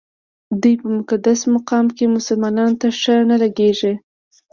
دوی 0.61 0.75
په 0.81 0.87
مقدس 0.97 1.39
مقام 1.55 1.85
کې 1.97 2.05
مسلمانانو 2.17 2.79
ته 2.81 2.87
ښه 2.99 3.15
نه 3.29 3.35
لګېږي. 3.43 3.93